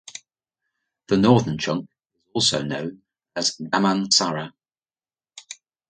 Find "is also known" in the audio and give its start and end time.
2.15-3.03